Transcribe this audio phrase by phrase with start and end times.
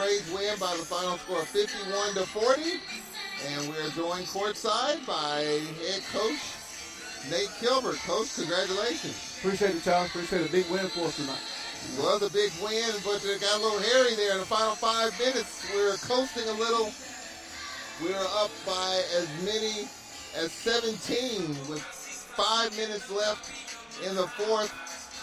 [0.00, 2.80] Braves win by the final score of 51 to 40.
[3.52, 5.44] And we're joined courtside by
[5.84, 6.40] head coach
[7.28, 8.00] Nate Kilbert.
[8.08, 9.36] Coach, congratulations.
[9.44, 10.08] Appreciate it, Charles.
[10.08, 11.44] Appreciate a big win for us tonight.
[12.00, 15.12] Was a big win, but it got a little hairy there in the final five
[15.18, 15.68] minutes.
[15.68, 16.88] We were coasting a little.
[18.00, 19.84] We were up by as many
[20.32, 23.52] as 17 with five minutes left
[24.08, 24.72] in the fourth.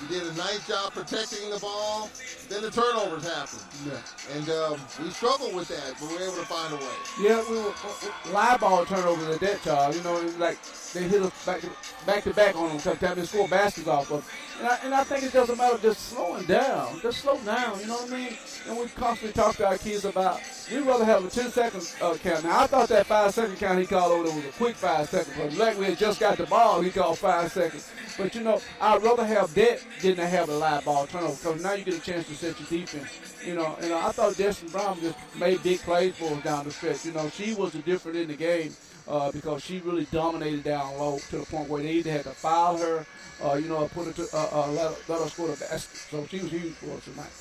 [0.03, 2.11] You did a nice job protecting the ball.
[2.49, 3.59] Then the turnovers happen.
[3.85, 4.35] Yeah.
[4.35, 6.97] And um, we struggled with that, but we were able to find a way.
[7.21, 9.97] Yeah, we were uh, live ball turnovers at that, Charles.
[9.97, 10.57] You know, like
[10.93, 11.69] they hit us back to
[12.05, 13.15] back, to back on them sometimes.
[13.15, 14.29] They score baskets off of.
[14.59, 16.99] And I, and I think it doesn't matter just slowing down.
[17.01, 17.79] Just slow down.
[17.81, 18.37] You know what I mean?
[18.69, 20.39] And we constantly talk to our kids about
[20.71, 22.43] we'd rather have a 10 second uh, count.
[22.43, 25.35] Now I thought that five second count he called over was a quick five seconds.
[25.37, 27.89] But like we had just got the ball, he called five seconds.
[28.17, 31.63] But you know, I'd rather have that than to have a live ball turnover because
[31.63, 33.19] now you get a chance to set your defense.
[33.45, 36.71] You know, and I thought Destiny Brown just made big plays for us down the
[36.71, 37.05] stretch.
[37.05, 38.73] You know, she was the difference in the game
[39.07, 42.31] uh, because she really dominated down low to the point where they either had to
[42.31, 43.05] foul her,
[43.43, 45.97] uh, you know, put her to uh, uh, let, let her score the basket.
[46.09, 47.31] So she was huge for us tonight.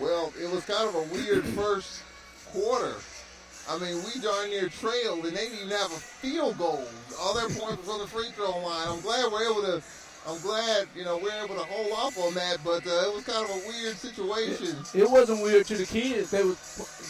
[0.00, 2.02] Well, it was kind of a weird first
[2.52, 2.94] quarter.
[3.68, 6.84] I mean, we darn near trailed, and they didn't even have a field goal.
[7.20, 8.88] All their points was on the free throw line.
[8.88, 9.82] I'm glad we're able to.
[10.26, 13.24] I'm glad you know we're able to hold off on that, but uh, it was
[13.24, 14.76] kind of a weird situation.
[14.94, 16.30] It, it wasn't weird to the kids.
[16.30, 16.56] They was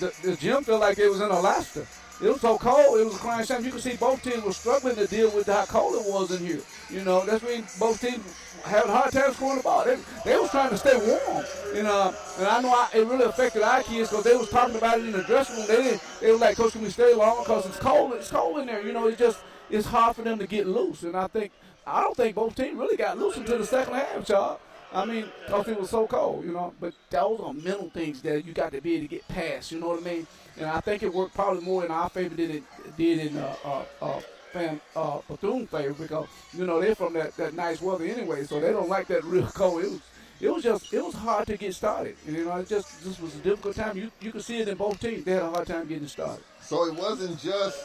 [0.01, 1.87] the, the gym felt like it was in Alaska.
[2.21, 2.99] It was so cold.
[2.99, 3.65] It was a crying shame.
[3.65, 6.45] You could see both teams were struggling to deal with how cold it was in
[6.45, 6.61] here.
[6.91, 8.25] You know, that's when both teams
[8.65, 9.85] had a hard time scoring the ball.
[9.85, 11.45] They, they was trying to stay warm.
[11.75, 14.75] You know, and I know I, it really affected our kids because they was talking
[14.75, 15.67] about it in the dressing room.
[15.69, 16.03] They didn't.
[16.21, 17.45] They were like, Coach, can we stay long?
[17.45, 18.13] Because it's cold.
[18.15, 18.85] It's cold in there.
[18.85, 19.39] You know, it's just
[19.71, 21.05] it's hard for them to get loose.
[21.05, 21.53] And I think
[21.87, 24.59] I don't think both teams really got loose until the second half, Charles.
[24.93, 26.73] I mean, because it was so cold, you know.
[26.81, 29.71] But those are mental things that you got to be able to get past.
[29.71, 30.27] You know what I mean?
[30.57, 32.63] And I think it worked probably more in our favor than it
[32.97, 34.21] did in uh, uh, uh,
[34.53, 38.61] fan uh, Bethune favor because you know they're from that, that nice weather anyway, so
[38.61, 39.85] they don't like that real cold.
[39.85, 40.01] It was
[40.41, 42.17] it was just it was hard to get started.
[42.27, 43.97] You know, it just this was a difficult time.
[43.97, 45.25] You you could see it in both teams.
[45.25, 46.45] They had a hard time getting started.
[46.63, 47.85] So it wasn't just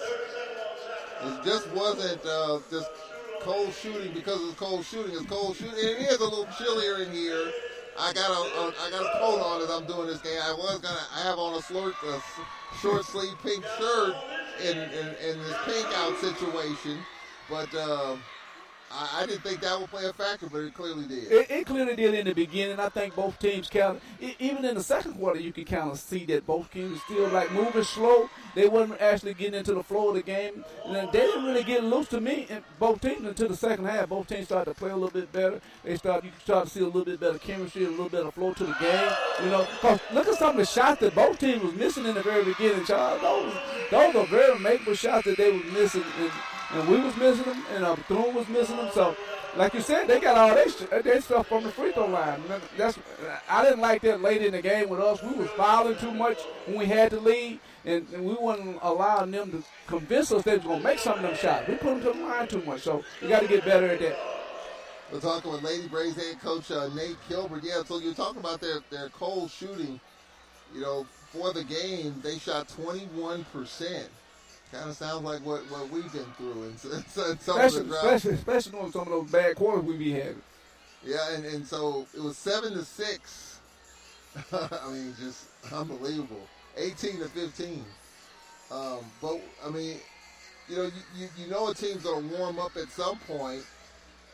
[1.23, 2.89] it just wasn't uh, just
[3.43, 5.13] cold shooting because it's cold shooting.
[5.15, 5.73] It's cold shooting.
[5.73, 7.51] And it is a little chillier in here.
[7.99, 10.39] I got a, a I got a coat on as I'm doing this game.
[10.41, 14.15] I was gonna I have on a short a short sleeve pink shirt
[14.63, 16.99] in, in, in this pink out situation,
[17.49, 17.73] but.
[17.75, 18.15] Uh,
[18.93, 21.31] I, I didn't think that would play a factor, but it clearly did.
[21.31, 22.79] It, it clearly did in the beginning.
[22.79, 23.99] I think both teams kind
[24.39, 27.51] even in the second quarter, you could kind of see that both teams still like
[27.51, 28.29] moving slow.
[28.55, 30.63] They wasn't actually getting into the flow of the game.
[30.85, 34.09] And they didn't really get loose to me, in both teams, until the second half.
[34.09, 35.59] Both teams started to play a little bit better.
[35.83, 38.53] They started, you started to see a little bit better chemistry, a little better flow
[38.53, 39.11] to the game.
[39.43, 42.13] You know, cause look at some of the shots that both teams was missing in
[42.13, 43.21] the very beginning, Charles.
[43.21, 43.53] Those,
[43.91, 46.03] those are very makeable shots that they were missing.
[46.19, 46.31] And,
[46.73, 48.89] and we was missing them, and uh, Bethune was missing them.
[48.93, 49.15] So,
[49.55, 52.41] like you said, they got all their, their stuff from the free throw line.
[52.77, 52.97] That's
[53.47, 55.21] I didn't like that late in the game with us.
[55.21, 59.31] We was fouling too much when we had to lead, and, and we wasn't allowing
[59.31, 61.67] them to convince us they was gonna make some of them shots.
[61.67, 62.81] We put them to the line too much.
[62.81, 64.17] So we got to get better at that.
[65.11, 67.63] We're talking with Lady Braves head coach uh, Nate Kilbert.
[67.63, 69.99] Yeah, so you're talking about their their cold shooting.
[70.73, 74.09] You know, for the game, they shot 21 percent
[74.73, 77.89] kind of sounds like what, what we've been through and, and, and some especially, of
[77.89, 80.41] the especially, especially on some of those bad quarters we be having.
[81.05, 83.59] Yeah, and, and so it was seven to six.
[84.51, 86.47] I mean, just unbelievable.
[86.77, 87.85] Eighteen to fifteen.
[88.71, 89.97] Um, but I mean,
[90.67, 93.63] you know, you, you, you know a team's gonna warm up at some point,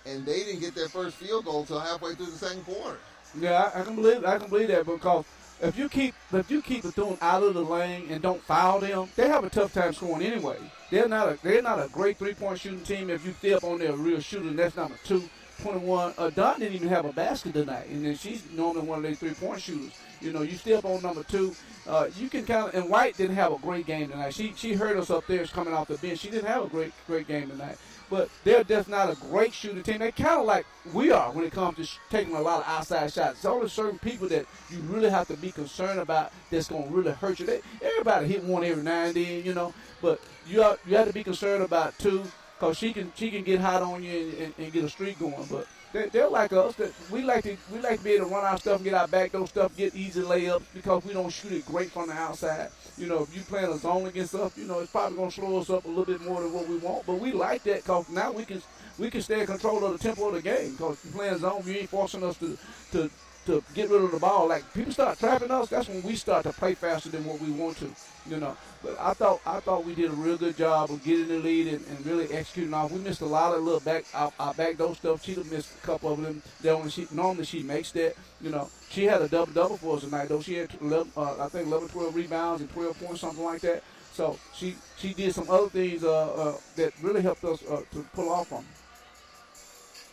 [0.06, 3.00] and they didn't get their first field goal until halfway through the second quarter.
[3.38, 5.26] Yeah, I, I can believe I can believe that because
[5.62, 9.10] if you keep if you keep Bethune out of the lane and don't foul them,
[9.16, 10.58] they have a tough time scoring anyway.
[10.90, 13.10] They're not a they're not a great three point shooting team.
[13.10, 15.24] If you stay up on their real shooter, and that's number two.
[15.62, 16.14] 21.
[16.18, 19.14] Uh, Don didn't even have a basket tonight, and then she's normally one of their
[19.14, 19.92] three point shooters.
[20.22, 21.56] You know, you step on number two.
[21.88, 24.34] Uh, you can kind of, and White didn't have a great game tonight.
[24.34, 26.20] She she hurt us up there coming off the bench.
[26.20, 27.78] She didn't have a great great game tonight.
[28.10, 30.00] But they're just not a great shooting team.
[30.00, 32.68] They're kind of like we are when it comes to sh- taking a lot of
[32.68, 33.42] outside shots.
[33.42, 36.94] There's only certain people that you really have to be concerned about that's going to
[36.94, 37.46] really hurt you.
[37.46, 41.08] They, everybody hit one every now and then, you know, but you have, you have
[41.08, 42.24] to be concerned about two
[42.60, 45.20] because she can she can get hot on you and, and, and get a streak
[45.20, 45.48] going.
[45.50, 46.76] But they, they're like us.
[46.76, 48.94] That we like to we like to be able to run our stuff and get
[48.94, 52.14] our back those stuff, get easy layups because we don't shoot it great from the
[52.14, 52.70] outside.
[52.98, 55.60] You know, if you playing a zone against us, you know it's probably gonna slow
[55.60, 57.06] us up a little bit more than what we want.
[57.06, 58.62] But we like that because now we can
[58.98, 61.64] we can stay in control of the tempo of the game because you playing zone,
[61.66, 62.58] you ain't forcing us to
[62.92, 63.10] to
[63.50, 64.48] to get rid of the ball.
[64.48, 67.52] Like people start trapping us, that's when we start to play faster than what we
[67.52, 67.90] want to.
[68.30, 71.28] You know, but I thought I thought we did a real good job of getting
[71.30, 72.92] the lead and, and really executing off.
[72.92, 75.24] We missed a lot of little back our, our back door stuff.
[75.24, 76.42] She'd missed a couple of them.
[76.62, 78.16] That only she normally she makes that.
[78.42, 80.42] You know, she had a double double for us tonight though.
[80.42, 83.84] She had 11, uh, I think 11, 12 rebounds and 12 points, something like that.
[84.14, 88.06] So she she did some other things uh, uh, that really helped us uh, to
[88.14, 88.66] pull off on.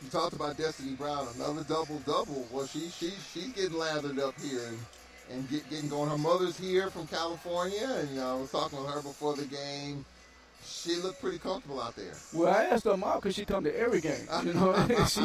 [0.03, 2.47] You talked about Destiny Brown, another double double.
[2.53, 4.79] Well, she she she's getting lathered up here and
[5.31, 6.11] and get, getting going.
[6.11, 9.47] Her mother's here from California, and you know, I was talking with her before the
[9.47, 10.05] game.
[10.65, 12.13] She looked pretty comfortable out there.
[12.35, 14.27] Well, I asked her mom because she come to every game.
[14.45, 15.23] You know, she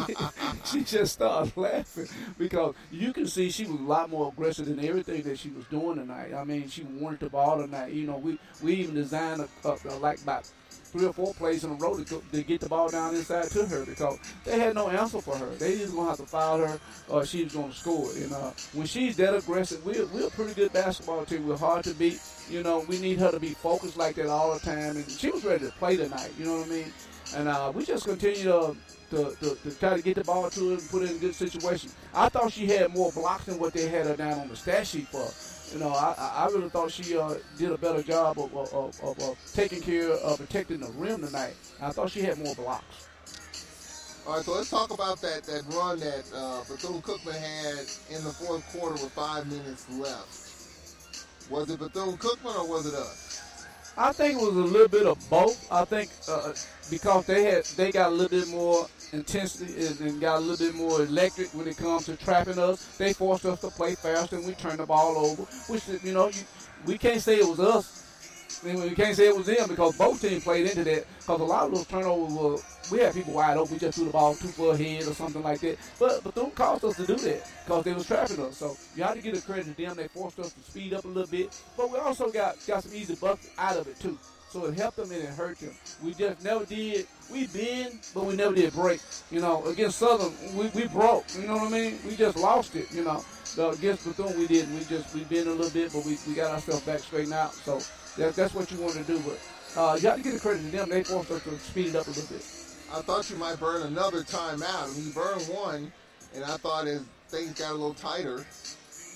[0.65, 2.07] she just started laughing
[2.37, 5.65] because you can see she was a lot more aggressive than everything that she was
[5.65, 6.33] doing tonight.
[6.33, 7.91] I mean, she wanted the ball tonight.
[7.91, 10.49] You know, we we even designed a, a, a like about
[10.91, 13.65] three or four plays in a row to, to get the ball down inside to
[13.65, 15.49] her because they had no answer for her.
[15.55, 18.11] They just gonna have to foul her or she's gonna score.
[18.15, 21.47] And uh, when she's that aggressive, we're we're a pretty good basketball team.
[21.47, 22.19] We're hard to beat.
[22.49, 24.97] You know, we need her to be focused like that all the time.
[24.97, 26.31] And she was ready to play tonight.
[26.37, 26.93] You know what I mean?
[27.35, 28.75] And uh, we just continue to
[29.11, 31.35] to, to, to, try to get the ball to her and put in a good
[31.35, 31.91] situation.
[32.13, 34.87] I thought she had more blocks than what they had her down on the stat
[34.87, 35.29] sheet for.
[35.73, 39.19] You know, I, I really thought she uh, did a better job of, of, of,
[39.19, 41.55] of, taking care of protecting the rim tonight.
[41.81, 43.07] I thought she had more blocks.
[44.27, 48.23] All right, so let's talk about that, that run that uh, Bethune Cookman had in
[48.23, 51.49] the fourth quarter with five minutes left.
[51.49, 53.65] Was it Bethune Cookman or was it us?
[53.97, 55.71] I think it was a little bit of both.
[55.71, 56.53] I think uh,
[56.89, 60.75] because they had they got a little bit more intensity and, got a little bit
[60.75, 62.97] more electric when it comes to trapping us.
[62.97, 65.43] They forced us to play faster and we turned the ball over.
[65.67, 66.41] Which you know you,
[66.85, 68.01] we can't say it was us.
[68.63, 71.05] I mean, we can't say it was them because both teams played into that.
[71.19, 72.57] Because a lot of those turnovers were
[72.91, 73.73] we had people wide open.
[73.73, 75.77] We just threw the ball too far ahead or something like that.
[75.99, 78.57] But but don't cost us to do that because they was trapping us.
[78.57, 79.95] So you have to give the credit to them.
[79.95, 81.59] They forced us to speed up a little bit.
[81.75, 84.17] But we also got got some easy buckets out of it too.
[84.51, 85.73] So it helped them and it hurt them.
[86.03, 87.07] We just never did.
[87.31, 88.99] We been, but we never did break.
[89.31, 91.23] You know, against Southern, we, we broke.
[91.39, 91.99] You know what I mean?
[92.05, 92.91] We just lost it.
[92.91, 94.77] You know, so against Bethune, we didn't.
[94.77, 97.53] We just we been a little bit, but we, we got ourselves back straightened out.
[97.53, 97.79] So
[98.17, 99.19] that, that's what you want to do.
[99.19, 100.89] But uh, you have to give the credit to them.
[100.89, 102.45] They forced us to speed it up a little bit.
[102.93, 104.83] I thought you might burn another timeout.
[104.83, 105.93] I mean, you burned one,
[106.35, 108.45] and I thought as things got a little tighter,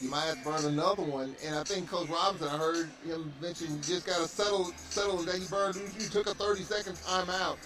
[0.01, 1.35] you might have to burn another one.
[1.45, 5.17] And I think Coach Robinson, I heard him mention you just got to settle settle
[5.17, 5.75] that you burned.
[5.99, 7.57] You took a 30 second timeout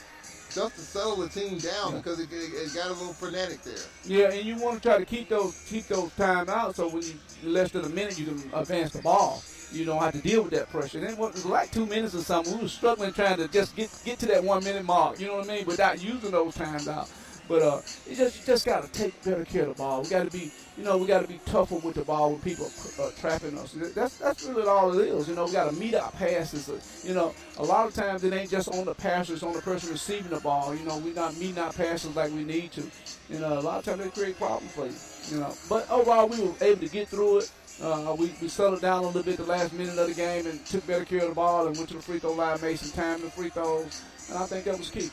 [0.53, 1.97] just to settle the team down yeah.
[1.97, 3.75] because it, it, it, got a little frenetic there.
[4.05, 7.13] Yeah, and you want to try to keep those keep those timeouts so when you
[7.43, 9.41] less than a minute you can advance the ball
[9.71, 10.99] you don't have to deal with that pressure.
[10.99, 12.55] And it was like two minutes or something.
[12.55, 15.19] We were struggling trying to just get get to that one minute mark.
[15.19, 15.65] You know what I mean?
[15.65, 17.09] Without using those times out.
[17.49, 20.03] But uh, you just you just got to take better care of the ball.
[20.03, 22.39] We got to be, you know, we got to be tougher with the ball when
[22.41, 22.67] people
[22.99, 23.73] are uh, trapping us.
[23.73, 25.27] That's that's really all it is.
[25.27, 26.69] You know, we got to meet our passes.
[26.69, 29.53] Uh, you know, a lot of times it ain't just on the passer; it's on
[29.53, 30.75] the person receiving the ball.
[30.75, 32.83] You know, we not meeting our passes like we need to.
[33.29, 35.35] You know, a lot of times they create problems for you.
[35.35, 37.51] You know, but overall we were able to get through it.
[37.81, 40.63] Uh, we, we settled down a little bit the last minute of the game and
[40.65, 42.91] took better care of the ball and went to the free throw line, made some
[42.91, 45.09] time in free throws, and I think that was key.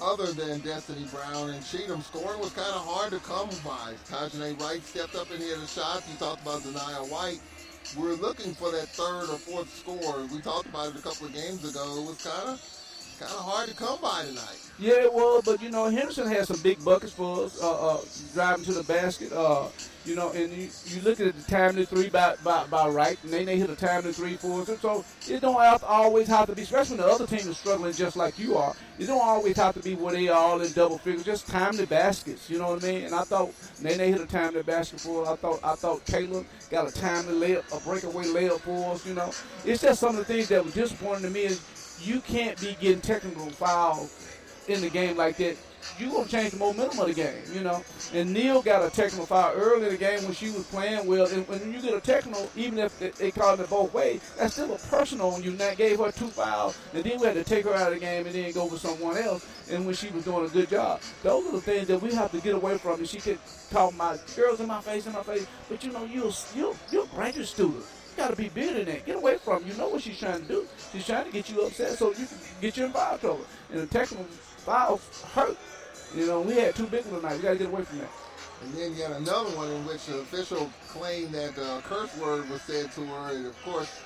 [0.00, 3.94] Other than Destiny Brown and Cheatham, scoring was kind of hard to come by.
[4.10, 6.02] Tajane Wright stepped up and hit a shot.
[6.10, 7.40] You talked about Denia White.
[7.96, 10.26] We are looking for that third or fourth score.
[10.30, 11.80] We talked about it a couple of games ago.
[11.96, 12.75] It was kind of
[13.18, 14.70] kind of hard to come by tonight.
[14.78, 18.00] Yeah, it was, but you know Henderson had some big buckets for us, uh, uh,
[18.34, 19.32] driving to the basket.
[19.32, 19.68] Uh,
[20.06, 23.32] you know, and you, you look at the timely three by, by, by Wright, and
[23.32, 24.68] then they hit a timely three for us.
[24.68, 27.48] And so it don't have to always have to be, especially when the other team
[27.48, 28.74] is struggling just like you are.
[28.98, 31.86] It don't always have to be where they are all in double figures, just timely
[31.86, 32.48] baskets.
[32.48, 33.04] You know what I mean?
[33.06, 35.28] And I thought then they hit a timely basket for us.
[35.28, 39.04] I thought I thought Caleb got a timely layup, a breakaway layup for us.
[39.04, 39.32] You know,
[39.64, 41.60] it's just some of the things that were disappointing to me is
[42.00, 44.38] you can't be getting technical fouls
[44.68, 45.56] in the game like that
[45.98, 47.82] you gonna change the momentum of the game, you know.
[48.12, 51.26] And Neil got a technical foul early in the game when she was playing well.
[51.26, 54.54] And when you get a technical, even if they, they called it both ways, that's
[54.54, 55.50] still a personal on you.
[55.50, 57.94] And that gave her two fouls, and then we had to take her out of
[57.94, 59.46] the game and then go with someone else.
[59.70, 62.30] And when she was doing a good job, those are the things that we have
[62.32, 62.98] to get away from.
[62.98, 63.38] And she could
[63.70, 67.04] talk my girls in my face, in my face, but you know, you're you're, you're
[67.04, 67.84] a graduate student
[68.16, 69.06] got to be bigger than that.
[69.06, 69.62] Get away from.
[69.62, 69.68] her.
[69.68, 70.66] You know what she's trying to do.
[70.92, 73.46] She's trying to get you upset so you can get you in foul trouble.
[73.70, 75.00] And the technical foul
[75.34, 75.56] hurt.
[76.14, 77.36] You know, we had two big ones tonight.
[77.36, 78.10] We got to get away from that.
[78.62, 82.16] And then you had another one in which the official claimed that a uh, curse
[82.16, 84.02] word was said to her, and of course,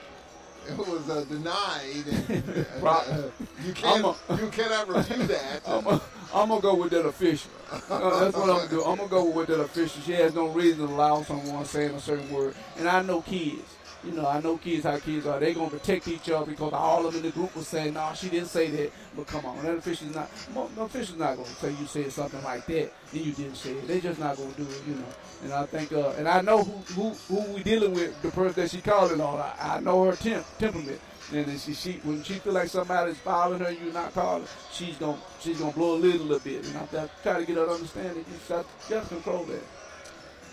[0.68, 2.04] it was uh, denied.
[2.28, 3.30] And, uh, uh,
[3.64, 5.62] you can't, a, you cannot refute that.
[5.68, 5.86] I'm,
[6.34, 7.50] I'm gonna go with that official.
[7.88, 8.84] Uh, that's what I'm gonna do.
[8.84, 10.02] I'm gonna go with that official.
[10.02, 13.76] She has no reason to allow someone saying a certain word, and I know kids
[14.04, 15.38] you know, I know kids how kids are.
[15.38, 18.10] They're gonna protect each other because all of them in the group was saying, "No,
[18.14, 20.30] she didn't say that." But come on, that official's not.
[20.54, 23.86] No official's not gonna say you said something like that and you didn't say it.
[23.86, 25.04] They just not gonna do it, you know.
[25.44, 28.20] And I think, uh, and I know who who who we dealing with.
[28.22, 31.00] The person that she calling on, I, I know her temp, temperament.
[31.32, 35.18] And she, she when she feel like somebody's following her, you not calling, she's gonna
[35.40, 36.66] she's gonna blow a little, little bit.
[36.66, 38.26] And I, I try to get her to understand it.
[38.26, 39.79] You just, just control that.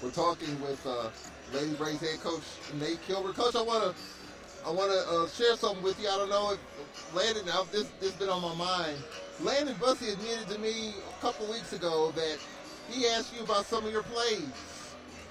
[0.01, 0.85] We're talking with.
[0.85, 1.09] Uh
[1.53, 2.43] Lady Braves head coach
[2.79, 3.35] Nate Kilbert.
[3.35, 3.95] Coach, I want to
[4.65, 6.09] I want to uh, share something with you.
[6.09, 7.45] I don't know if Landon.
[7.45, 8.97] Now this this been on my mind.
[9.41, 12.37] Landon Bussie admitted to me a couple weeks ago that
[12.89, 14.49] he asked you about some of your plays,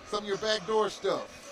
[0.07, 1.43] some of your backdoor stuff.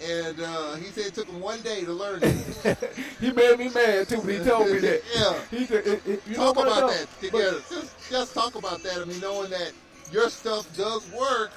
[0.00, 2.94] And uh, he said it took him one day to learn it.
[3.20, 5.02] he made me mad too when he told me that.
[5.14, 5.58] yeah.
[5.58, 7.58] He, it, it, you talk about that together.
[7.68, 9.02] Just, just talk about that.
[9.02, 9.72] I mean, knowing that
[10.12, 11.50] your stuff does work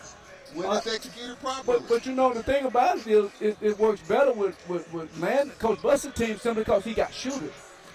[0.54, 1.80] when uh, it's executed properly.
[1.80, 4.92] But, but you know the thing about it is it, it works better with with,
[4.94, 7.52] with man Coach Buss's team simply because he got shooters.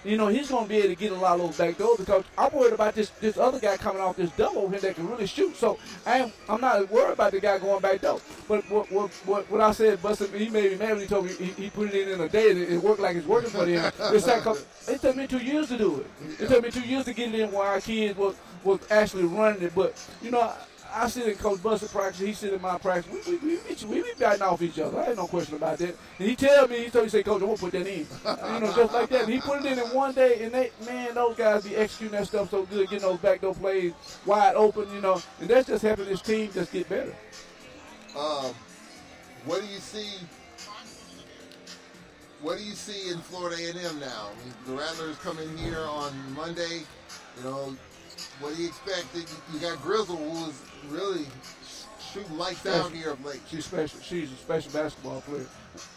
[0.06, 1.98] You know he's going to be able to get a lot of those back doors
[1.98, 4.94] because I'm worried about this this other guy coming off this double over here that
[4.94, 5.56] can really shoot.
[5.56, 8.20] So I am I'm not worried about the guy going back door.
[8.46, 11.24] But what what what, what I said, Bussie, he made me mad when he told
[11.26, 13.26] me he, he put it in in a day and it, it worked like it's
[13.26, 13.92] working for him.
[13.98, 14.46] it's like
[14.88, 16.06] it took me two years to do it.
[16.40, 19.24] It took me two years to get it in while our kids was was actually
[19.24, 19.74] running it.
[19.74, 20.40] But you know.
[20.40, 20.54] I
[21.08, 22.20] sit in Coach Bussie practice.
[22.20, 23.26] He sit in my practice.
[23.26, 24.98] We, we, we, we, be batting off each other.
[24.98, 25.96] I ain't no question about that.
[26.18, 28.06] And he tell me, he told me, say, Coach, I won't put that in.
[28.06, 29.24] you know, just like that.
[29.24, 32.18] And he put it in in one day, and they, man, those guys be executing
[32.18, 33.92] that stuff so good, getting those backdoor plays
[34.24, 35.20] wide open, you know.
[35.40, 37.14] And that's just helping this team just get better.
[38.16, 38.54] Um,
[39.44, 40.18] what do you see?
[42.42, 44.30] What do you see in Florida A&M now?
[44.30, 46.82] I the Rattlers come in here on Monday.
[47.38, 47.76] You know,
[48.40, 49.06] what do you expect?
[49.52, 51.26] You got Grizzle, who is really
[52.00, 52.86] shooting lights special.
[52.86, 53.40] out here of late.
[53.48, 54.00] She's special.
[54.00, 55.46] She's a special basketball player,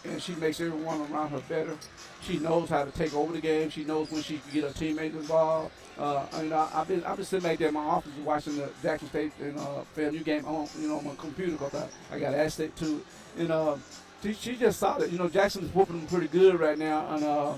[0.05, 1.77] and she makes everyone around her better.
[2.21, 3.69] She knows how to take over the game.
[3.69, 5.71] She knows when she can get her teammates involved.
[5.97, 8.69] Uh, you know, I've been I've been sitting back there in my office watching the
[8.81, 12.19] Jackson State and uh, FAMU game on you know on my computer because I, I
[12.19, 13.05] got access to it.
[13.37, 13.75] And uh,
[14.23, 15.11] she, she just solid.
[15.11, 17.53] You know, Jackson's whooping them pretty good right now, and uh,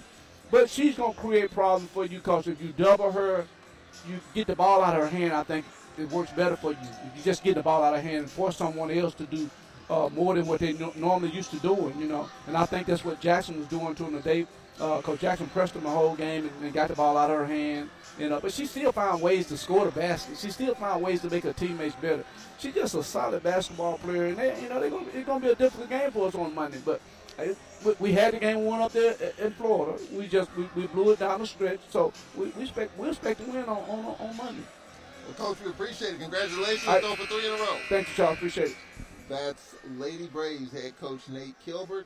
[0.49, 3.45] but she's gonna create problems for you because if you double her,
[4.07, 5.33] you get the ball out of her hand.
[5.33, 5.65] I think
[5.97, 6.77] it works better for you.
[6.81, 9.49] If You just get the ball out of hand and force someone else to do
[9.89, 12.29] uh, more than what they no- normally used to doing, you know.
[12.47, 14.47] And I think that's what Jackson was doing to him today.
[14.79, 17.37] Uh, Coach Jackson pressed him the whole game and, and, got the ball out of
[17.37, 17.89] her hand.
[18.17, 20.37] You know, but she still found ways to score the basket.
[20.37, 22.23] She still found ways to make her teammates better.
[22.57, 25.51] She's just a solid basketball player, and they, you know, gonna, it's going to be
[25.51, 26.79] a difficult game for us on Monday.
[26.83, 26.99] But
[27.99, 30.01] we had the game won up there in Florida.
[30.11, 31.79] We just we, we blew it down the stretch.
[31.89, 34.63] So we, we expect we expect to win on, on, on Monday.
[35.25, 36.19] Well, Coach, we appreciate it.
[36.19, 37.77] Congratulations I, on for three in a row.
[37.89, 38.37] Thank you, Charles.
[38.37, 38.77] Appreciate it.
[39.29, 42.05] That's Lady Braves head coach Nate Kilbert.